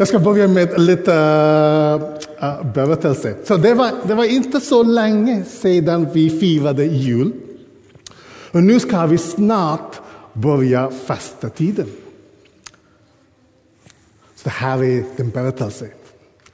[0.00, 1.12] Jag ska börja med lite
[2.42, 3.34] uh, berättelse.
[3.44, 7.32] Så det var, det var inte så länge sedan vi firade jul.
[8.50, 10.00] Och nu ska vi snart
[10.32, 11.86] börja fastetiden.
[14.34, 15.88] Så det här är en berättelse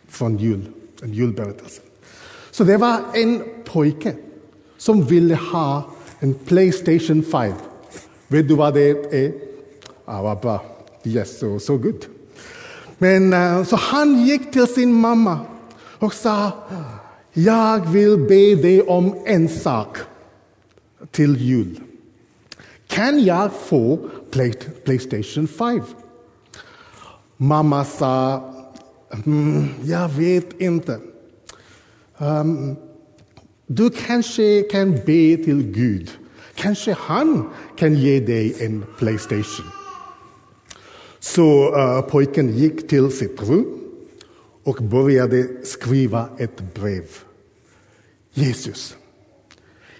[0.08, 0.62] från jul,
[1.02, 1.80] en julberättelse.
[2.50, 4.14] Så det var en pojke
[4.78, 5.82] som ville ha
[6.18, 7.52] en Playstation 5.
[8.28, 9.32] Vet du vad det är?
[10.06, 10.64] Ja, vad bra.
[11.04, 12.13] Yes, so, so good.
[12.98, 15.40] Men uh, så han gick till sin mamma
[15.98, 16.52] och sa
[17.32, 19.98] jag vill be dig om en sak
[21.10, 21.80] till jul.
[22.86, 23.98] Kan jag få
[24.30, 24.52] Play,
[24.84, 25.80] Playstation 5?
[27.36, 28.42] Mamma sa
[29.26, 31.00] mm, jag vet inte.
[32.18, 32.76] Um,
[33.66, 36.10] du kanske kan be till Gud.
[36.54, 39.83] Kanske han kan ge dig en Playstation.
[41.24, 43.80] Så uh, pojken gick till sitt rum
[44.64, 47.04] och började skriva ett brev.
[48.32, 48.96] Jesus,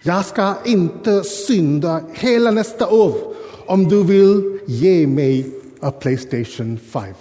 [0.03, 3.35] jag ska inte synda hela nästa år
[3.67, 7.15] om du vill ge mig en Playstation 5.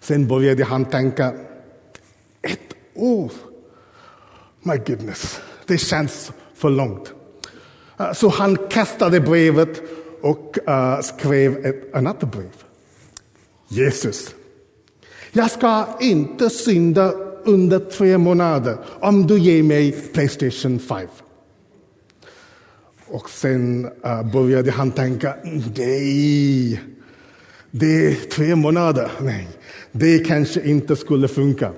[0.00, 1.34] Sen började han tänka,
[2.42, 3.32] ett år?
[4.62, 7.12] My goodness, det känns för långt.
[7.98, 9.82] Eh, så han kastade brevet
[10.20, 12.50] och uh, skrev ett annat brev.
[13.68, 14.34] Jesus,
[15.32, 17.12] jag ska inte synda
[17.44, 21.06] under tre månader om du ger mig Playstation 5.
[23.06, 25.34] Och sen uh, började han tänka,
[25.76, 26.80] nej,
[27.70, 29.10] det är tre månader.
[29.20, 29.48] Nej,
[29.92, 31.72] det kanske inte skulle funka.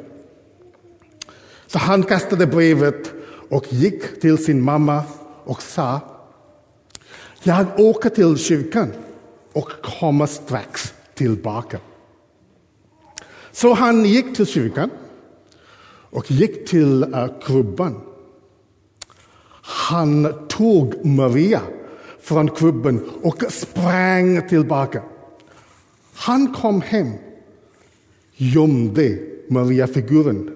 [1.66, 3.12] Så han kastade brevet
[3.50, 5.02] och gick till sin mamma
[5.44, 6.00] och sa
[7.42, 8.92] jag åker till kyrkan
[9.52, 9.68] och
[10.00, 11.78] kommer strax tillbaka.
[13.52, 14.90] Så han gick till kyrkan
[16.12, 18.00] och gick till uh, krubban.
[19.64, 21.60] Han tog Maria
[22.20, 25.02] från krubben och sprang tillbaka.
[26.14, 27.12] Han kom hem,
[28.34, 30.54] gömde Maria-figuren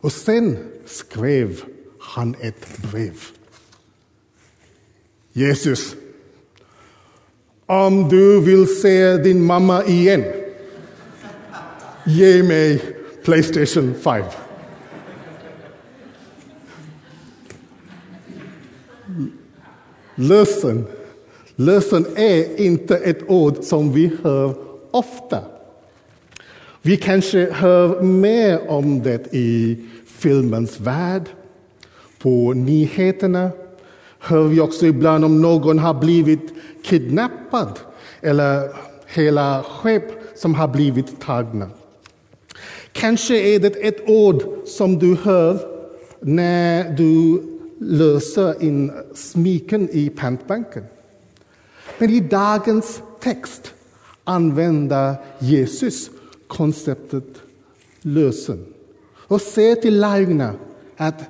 [0.00, 1.62] och sen skrev
[2.00, 3.20] han ett brev.
[5.32, 5.94] Jesus,
[7.68, 10.24] om du vill se din mamma igen,
[12.06, 12.80] ge mig
[13.24, 14.24] Playstation 5.
[20.14, 20.84] Lösen.
[21.56, 24.54] Lösen är inte ett ord som vi hör
[24.90, 25.40] ofta.
[26.82, 29.76] Vi kanske hör mer om det i
[30.06, 31.28] filmens värld,
[32.18, 33.50] på nyheterna
[34.18, 36.52] hör vi också ibland om någon har blivit
[36.82, 37.78] kidnappad
[38.20, 41.70] eller hela skepp som har blivit tagna.
[42.92, 45.58] Kanske är det ett ord som du hör
[46.20, 47.42] när du
[47.78, 50.84] löser in smiken i pantbanken.
[51.98, 53.74] Men i dagens text
[54.24, 56.10] använder Jesus
[56.46, 57.42] konceptet
[58.02, 58.64] lösen
[59.14, 60.54] och säger till lärjungarna
[60.96, 61.24] att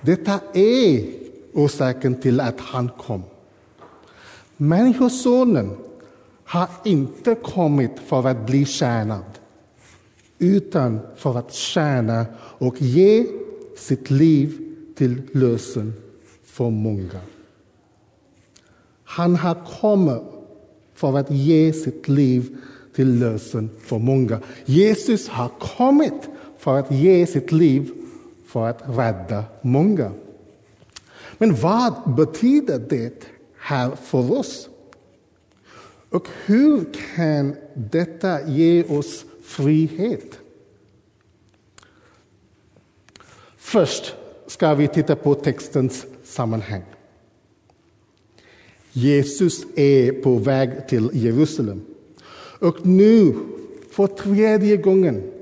[0.00, 1.04] detta är
[1.52, 3.22] orsaken till att han kom.
[4.62, 5.70] Människosonen
[6.44, 9.24] har inte kommit för att bli tjänad
[10.38, 12.26] utan för att tjäna
[12.58, 13.26] och ge
[13.76, 15.92] sitt liv till lösen
[16.44, 17.20] för många.
[19.04, 20.22] Han har kommit
[20.94, 22.56] för att ge sitt liv
[22.94, 24.40] till lösen för många.
[24.64, 27.92] Jesus har kommit för att ge sitt liv
[28.46, 30.10] för att rädda många.
[31.38, 33.31] Men vad betyder det
[33.62, 34.68] här för oss?
[36.10, 36.84] Och hur
[37.16, 40.38] kan detta ge oss frihet?
[43.56, 44.14] Först
[44.46, 46.82] ska vi titta på textens sammanhang.
[48.92, 51.84] Jesus är på väg till Jerusalem.
[52.58, 53.34] Och nu,
[53.90, 55.32] för tredje gången,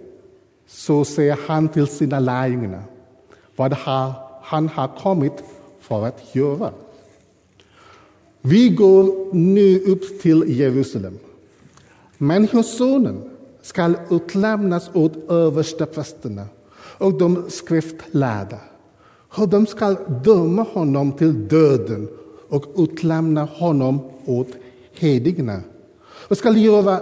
[0.67, 2.83] så säger han till sina lärjungar
[3.57, 3.73] vad
[4.43, 5.45] han har kommit
[5.81, 6.73] för att göra.
[8.43, 11.19] Vi går nu upp till Jerusalem.
[12.19, 13.31] Människosonen
[13.63, 16.47] skall utlämnas åt översteprästerna
[16.99, 18.59] och de skriftlärda.
[19.37, 22.09] Och de skall döma honom till döden
[22.49, 24.49] och utlämna honom åt
[24.93, 25.61] hedningarna
[26.29, 27.01] och skall göra,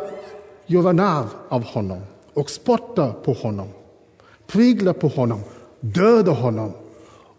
[0.67, 2.00] göra narr av honom
[2.34, 3.69] och spotta på honom,
[4.46, 5.41] prygla på honom,
[5.81, 6.73] döda honom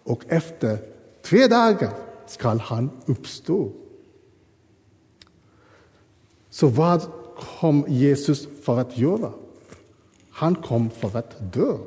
[0.04, 0.78] och efter
[1.26, 1.90] tre dagar
[2.28, 3.72] skall han uppstå.
[6.50, 7.02] Så vad
[7.60, 9.32] kom Jesus för att göra?
[10.30, 11.78] Han kom för att dö.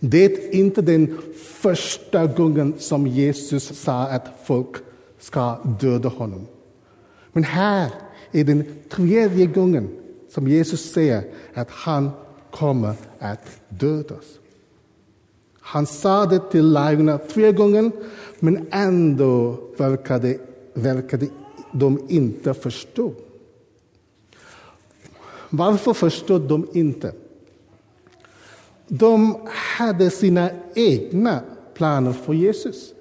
[0.00, 4.76] Det är inte den första gången som Jesus sa att folk
[5.18, 6.46] ska döda honom.
[7.32, 7.90] Men här
[8.32, 9.88] är den tredje gången
[10.30, 12.10] som Jesus säger att han
[12.50, 14.24] kommer att dödas.
[15.60, 17.90] Han sa det till lärjungarna tre gånger,
[18.38, 20.38] men ändå verkade,
[20.74, 21.26] verkade
[21.72, 23.12] de inte förstå.
[25.50, 27.12] Varför förstod de inte?
[28.88, 29.36] De
[29.78, 31.40] hade sina egna
[31.74, 32.92] planer för Jesus.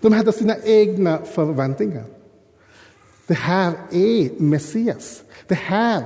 [0.00, 2.04] De hade sina egna förväntningar.
[3.26, 5.22] Det här är Messias.
[5.46, 6.04] Det här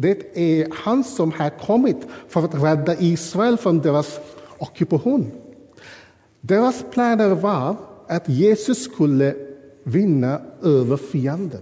[0.00, 1.96] det är han som har kommit
[2.28, 4.20] för att rädda Israel från deras
[4.58, 5.30] ockupation.
[6.40, 7.76] Deras planer var
[8.08, 9.34] att Jesus skulle
[9.82, 11.60] vinna över fienden.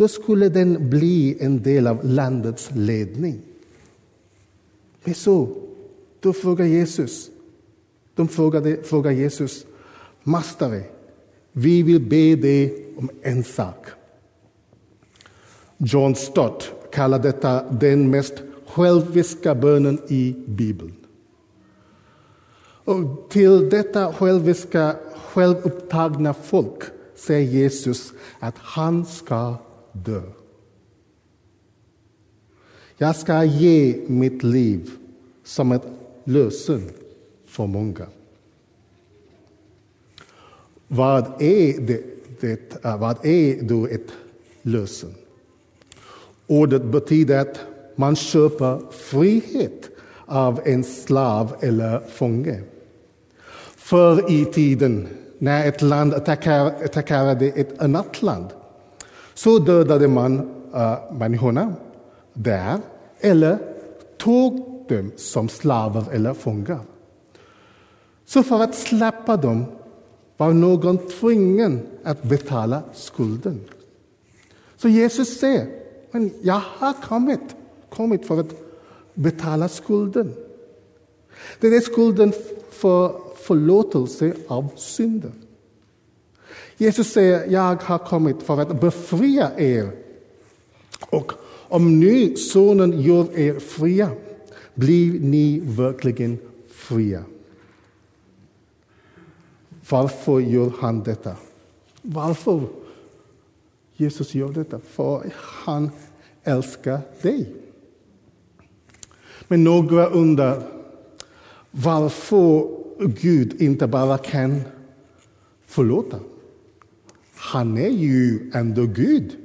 [0.00, 3.40] Då skulle den bli en del av landets ledning.
[5.04, 5.48] Men så,
[6.20, 7.30] då frågar Jesus,
[8.14, 9.66] de frågade, frågar Jesus,
[10.22, 10.82] Mästare,
[11.52, 13.86] vi vill be dig om en sak.
[15.76, 18.34] John Stott kallar detta den mest
[18.66, 20.94] själviska bönen i Bibeln.
[22.84, 24.96] Och till detta själviska,
[25.32, 26.82] självupptagna folk
[27.14, 29.56] säger Jesus att han ska
[29.92, 30.22] dö.
[32.96, 34.90] Jag ska ge mitt liv
[35.44, 35.86] som ett
[36.24, 36.90] lösen
[37.46, 38.06] för många.
[40.88, 42.02] Vad är, det,
[42.40, 44.12] det, äh, vad är då ett
[44.62, 45.14] lösen?
[46.46, 47.60] Ordet betyder att
[47.96, 49.90] man köper frihet
[50.26, 52.62] av en slav eller fånge.
[53.76, 55.08] Förr i tiden,
[55.38, 58.48] när ett land attackerade ett annat land,
[59.42, 61.74] så dödade man äh, människorna
[62.32, 62.78] där
[63.20, 63.58] eller
[64.16, 66.80] tog dem som slavar eller fångar.
[68.26, 69.64] Så för att släppa dem
[70.36, 73.60] var någon tvungen att betala skulden.
[74.76, 75.68] Så Jesus säger,
[76.10, 77.56] men jag har kommit,
[77.88, 78.54] kommit för att
[79.14, 80.34] betala skulden.
[81.60, 82.32] Det är skulden
[82.70, 85.39] för förlåtelse av synden.
[86.80, 89.90] Jesus säger, jag har kommit för att befria er.
[91.10, 91.32] Och
[91.68, 94.10] om nu Sonen gör er fria
[94.74, 96.38] blir ni verkligen
[96.70, 97.24] fria.
[99.90, 101.36] Varför gör han detta?
[102.02, 102.66] Varför
[103.96, 104.78] Jesus gör detta?
[104.78, 105.90] För han
[106.44, 107.54] älskar dig.
[109.48, 110.62] Men några undrar
[111.70, 112.68] varför
[112.98, 114.62] Gud inte bara kan
[115.66, 116.20] förlåta.
[117.40, 119.36] Han är ju ändå Gud.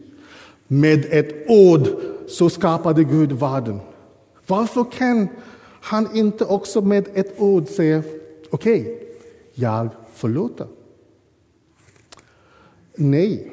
[0.68, 1.88] Med ett ord
[2.28, 3.80] så skapade Gud världen.
[4.48, 5.28] Varför kan
[5.82, 8.04] han inte också med ett ord säga
[8.50, 8.96] okej, okay,
[9.54, 10.68] jag förlåter?
[12.96, 13.52] Nej,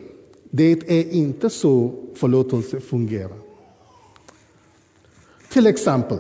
[0.50, 3.38] det är inte så förlåtelse fungerar.
[5.48, 6.18] Till exempel,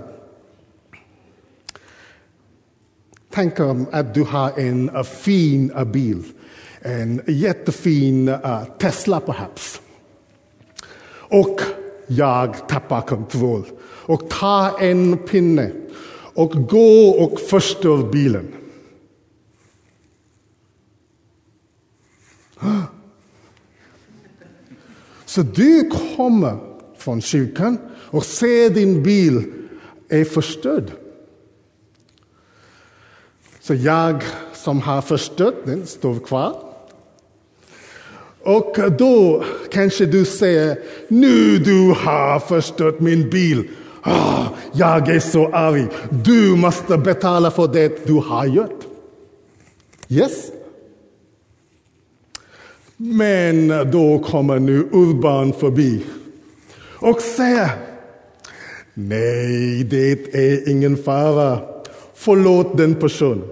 [3.30, 6.22] tänk om att du har en eh, fin eh, bil,
[6.82, 9.80] en jättefin uh, Tesla perhaps.
[11.14, 11.60] Och
[12.06, 15.72] jag tappar kontroll och tar en pinne
[16.34, 18.52] och går och förstör bilen.
[25.24, 26.58] Så du kommer
[26.96, 29.52] från kyrkan och ser din bil
[30.08, 30.92] är förstörd.
[33.60, 36.71] Så jag som har förstört den står kvar.
[38.44, 43.68] Och då kanske du säger, nu du har förstört min bil.
[44.02, 45.86] Ah, jag är så arg.
[46.24, 48.80] Du måste betala för det du har gjort.
[50.08, 50.50] Yes?
[52.96, 56.04] Men då kommer nu Urban förbi
[56.98, 57.70] och säger
[58.94, 61.58] Nej, det är ingen fara.
[62.14, 63.42] Förlåt den personen.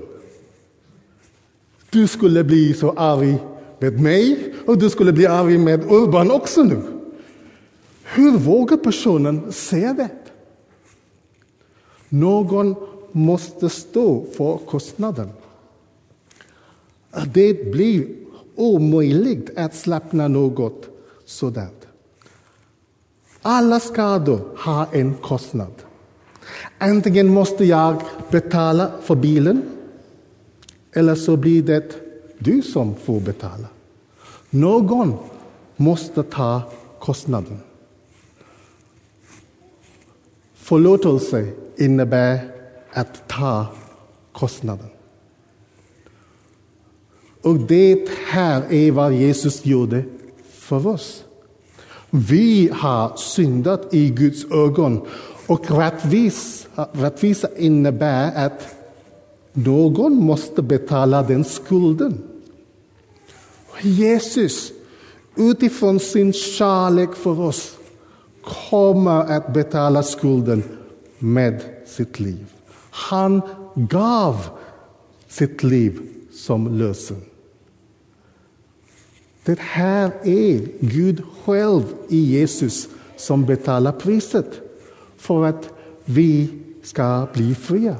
[1.91, 3.37] Du skulle bli så arg
[3.79, 6.83] med mig och du skulle bli arg med Urban också nu.
[8.03, 10.09] Hur vågar personen säga det?
[12.09, 12.75] Någon
[13.13, 15.29] måste stå för kostnaden.
[17.35, 18.07] Det blir
[18.57, 20.89] omöjligt att slappna något
[21.25, 21.87] sådant.
[23.43, 25.73] Alla skador har en kostnad.
[26.79, 29.63] Antingen måste jag betala för bilen
[30.93, 31.95] eller så blir det
[32.39, 33.67] du som får betala.
[34.51, 35.15] Någon
[35.77, 36.63] måste ta
[36.99, 37.61] kostnaden.
[40.55, 42.41] Förlåtelse innebär
[42.93, 43.67] att ta
[44.33, 44.87] kostnaden.
[47.43, 50.05] Och det här är vad Jesus gjorde
[50.51, 51.25] för oss.
[52.11, 55.07] Vi har syndat i Guds ögon
[55.47, 58.77] och rättvisa, rättvisa innebär att
[59.53, 62.23] någon måste betala den skulden.
[63.85, 64.73] Jesus,
[65.37, 67.77] utifrån sin kärlek för oss,
[68.71, 70.63] kommer att betala skulden
[71.19, 72.47] med sitt liv.
[72.91, 73.43] Han
[73.75, 74.47] gav
[75.29, 76.01] sitt liv
[76.33, 77.23] som lösen.
[79.45, 84.61] Det här är Gud själv i Jesus som betalar priset
[85.17, 85.69] för att
[86.05, 86.49] vi
[86.83, 87.97] ska bli fria.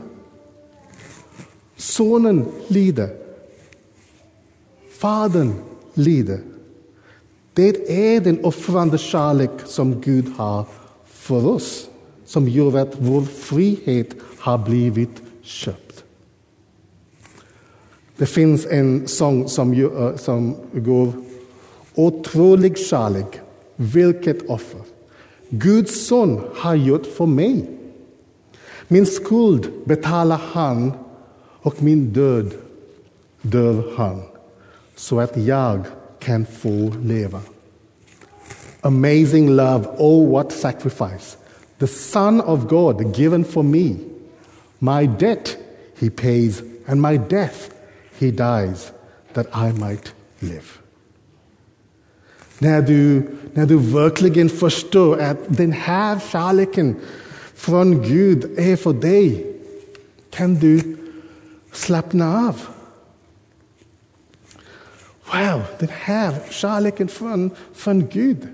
[1.77, 3.17] Sonen lider.
[4.99, 5.55] Fadern
[5.95, 6.41] lider.
[7.55, 10.65] Det är den offrande kärlek som Gud har
[11.05, 11.89] för oss
[12.31, 16.05] som gör att vår frihet har blivit köpt.
[18.17, 21.13] Det finns en sång som, eh, som går
[21.95, 23.41] Otrolig kärlek,
[23.77, 24.81] vilket offer.
[25.49, 27.71] Guds son har gjort för mig.
[28.89, 30.93] Min skuld betalar han
[31.63, 32.55] och min död
[33.43, 34.23] dör han
[35.01, 35.85] så att jag
[36.19, 37.41] kan få leva.
[38.81, 41.37] Amazing love, oh what sacrifice.
[41.79, 43.97] The Son of God given for me.
[44.79, 45.57] My debt
[45.99, 47.71] he pays, and my death
[48.19, 48.93] he dies,
[49.33, 50.67] that I might live.
[52.59, 56.97] När du, när du verkligen förstår att den här kärleken
[57.55, 59.47] från Gud eh, är för dig
[60.31, 60.97] kan du
[61.73, 62.80] slappna av.
[65.33, 68.49] Wow, den här kärleken från, från Gud.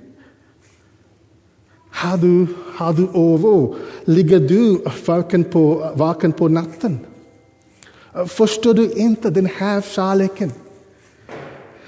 [1.90, 3.76] Har du, har du oro?
[4.04, 6.98] Ligger du vaken på, vaken på natten?
[8.26, 10.52] Förstår du inte den här kärleken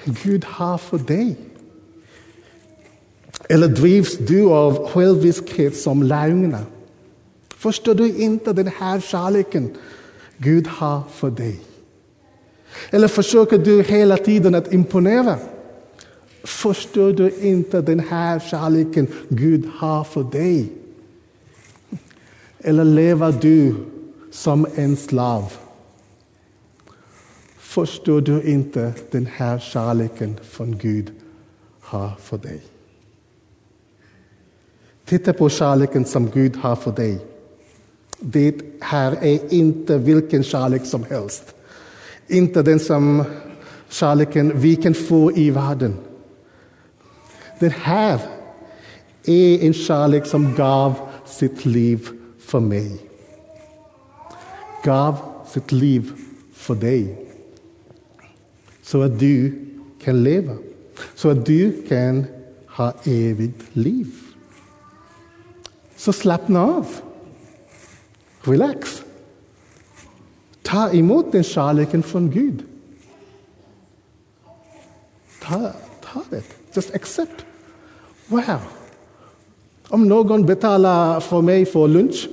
[0.04, 1.37] Gud har för dig?
[3.49, 6.64] Eller drivs du av själviskhet som lärjungarna?
[7.57, 9.76] Förstår du inte den här kärleken
[10.37, 11.61] Gud har för dig?
[12.90, 15.38] Eller försöker du hela tiden att imponera?
[16.44, 20.73] Förstår du inte den här kärleken Gud har för dig?
[22.58, 23.75] Eller lever du
[24.30, 25.52] som en slav?
[27.58, 31.11] Förstår du inte den här kärleken från Gud
[31.80, 32.61] har för dig?
[35.04, 37.18] Titta på kärleken som Gud har för dig.
[38.18, 41.54] Det här är inte vilken kärlek som helst.
[42.28, 43.25] Inte den som
[43.88, 45.97] kärleken vi kan få i världen.
[47.58, 48.20] Det här
[49.25, 50.94] är en kärlek som gav
[51.26, 52.08] sitt liv
[52.38, 52.99] för mig.
[54.85, 55.16] Gav
[55.52, 56.12] sitt liv
[56.54, 57.26] för dig.
[58.82, 59.64] Så att du
[60.04, 60.56] kan leva.
[61.14, 62.25] Så att du kan
[62.66, 64.06] ha evigt liv.
[65.97, 66.87] Så slappna av.
[68.40, 69.02] Relax.
[70.68, 72.62] Ta emot den kärleken från Gud.
[75.42, 75.72] Ta,
[76.12, 76.42] ta det.
[76.72, 77.44] Just accept.
[78.26, 78.60] Wow.
[79.88, 82.28] Om någon betalar för mig för lunch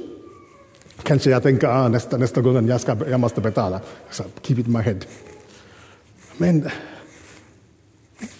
[1.24, 3.82] jag tänker ah, nästa, nästa gång jag, ska, jag måste betala.
[4.12, 5.00] Så keep it in my head.
[6.38, 6.70] Men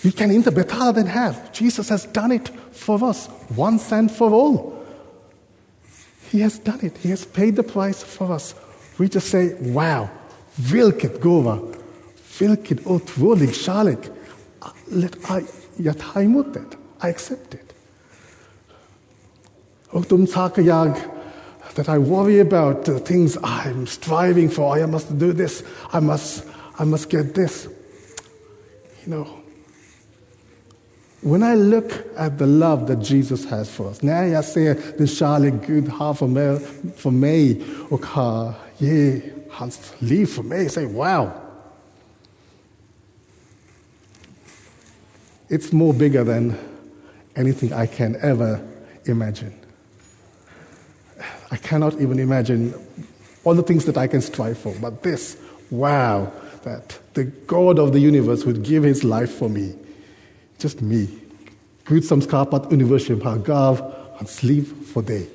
[0.02, 1.36] vi kan inte betala den här.
[1.54, 4.74] Jesus has done it for us once and for all.
[6.32, 6.94] He has done it.
[7.02, 8.56] He has paid the price for us.
[8.98, 10.08] We just say, wow,
[10.56, 11.60] vilket gåva,
[12.40, 14.00] vilken otrolig kärlek.
[14.86, 16.64] Let I, jag tar emot det.
[17.08, 17.74] I accept it.
[19.90, 20.96] Och de saker jag
[21.76, 26.46] that I worry about, the things I'm striving for, I must do this, I must,
[26.80, 27.68] I must get this.
[29.06, 29.28] You know,
[31.26, 35.08] When I look at the love that Jesus has for us, när jag ser den
[35.08, 36.60] kärlek Gud har för mig,
[36.96, 38.54] för mig och har
[39.50, 41.30] hans liv för mig, say wow.
[45.50, 46.54] It's more bigger than
[47.36, 48.60] anything I can ever
[49.06, 49.54] imagine.
[51.52, 52.74] I cannot even imagine
[53.44, 55.38] all the things that I can strive for, but this,
[55.72, 56.32] wow,
[56.64, 59.74] that the God of the universe would give his life for me.
[60.64, 61.08] Just me.
[61.86, 63.82] Gud som skapat universum har gav
[64.18, 65.30] hans liv för dig.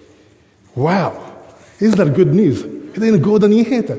[0.75, 1.13] Wow!
[1.79, 2.65] Isn't that good news?
[2.95, 3.99] Det är goda nyheter.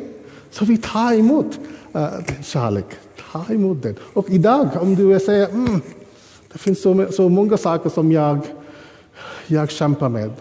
[0.51, 1.60] Så vi tar emot
[1.96, 2.86] uh, den kärlek.
[3.32, 3.96] Ta emot den.
[4.13, 5.82] Och idag, om du säger mm,
[6.51, 8.40] det finns så, så många saker som jag,
[9.48, 10.32] jag kämpar med.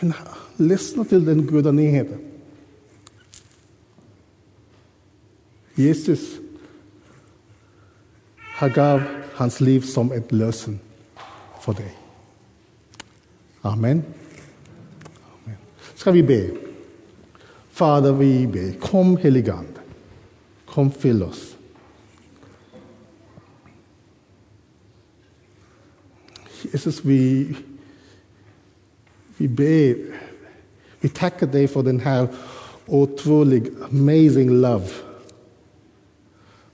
[0.00, 0.12] Men
[0.56, 2.18] lyssna till den goda nyheten.
[5.74, 6.20] Jesus
[8.58, 9.02] han gav
[9.34, 10.32] hans liv som ett
[11.60, 11.94] för dig.
[13.60, 14.02] Amen.
[15.44, 15.56] Amen.
[15.94, 16.50] Ska vi be?
[17.70, 18.80] Fader, vi ber.
[18.80, 19.80] Kom heligande.
[20.66, 21.56] Kom fyll oss.
[26.72, 27.56] Jesus, vi,
[29.36, 29.96] vi ber.
[31.00, 32.28] Vi tackar dig för den här
[32.86, 35.07] otroligt amazing love.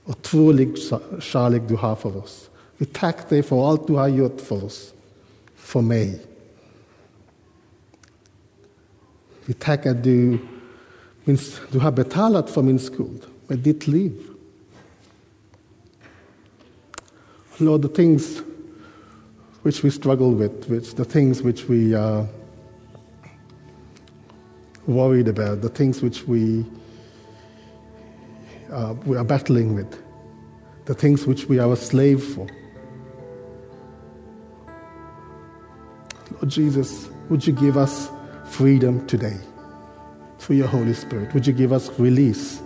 [0.05, 0.77] Otrolig
[1.19, 2.49] kärlek du har för oss.
[2.77, 4.93] Vi tackar dig för allt du har gjort för oss.
[5.55, 6.25] För mig.
[9.45, 10.37] Vi tackar du,
[11.71, 11.91] du har
[12.49, 14.13] för min skuld med ditt liv.
[17.57, 18.41] Lord, the things
[19.63, 22.27] which we struggle with, which the things which we are
[24.85, 26.65] worried about, the things which we,
[28.71, 30.01] uh, we are battling with,
[30.85, 32.47] the things which we are a slave for.
[36.31, 38.09] Lord Jesus, would you give us
[38.45, 39.37] freedom today
[40.39, 41.33] through your Holy Spirit?
[41.33, 42.61] Would you give us release?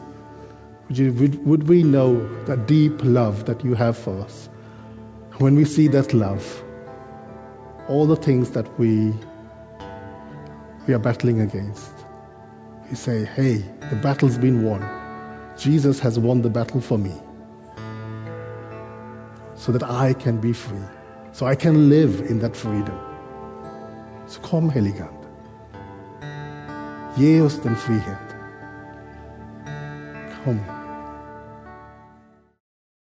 [0.88, 4.50] Would, you, would, would we know the deep love that you have for us?
[5.38, 6.64] When we see that love,
[7.88, 9.14] all the things that we,
[10.88, 11.92] we are battling against,
[12.90, 14.99] we say, hey, the battle's been won.
[15.60, 17.14] Jesus has won the battle for me
[19.56, 20.88] so that I can be free,
[21.34, 22.98] so I can live in that freedom.
[24.26, 25.28] So kom heligande.
[27.18, 28.36] Ge oss den frihet.
[30.46, 30.79] Kom.